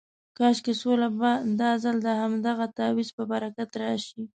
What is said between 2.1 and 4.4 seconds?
همدغه تعویض په برکت راشي.